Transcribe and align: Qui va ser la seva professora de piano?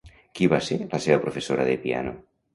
Qui 0.37 0.47
va 0.53 0.59
ser 0.69 0.77
la 0.95 1.01
seva 1.07 1.19
professora 1.27 1.69
de 1.69 1.77
piano? 1.87 2.17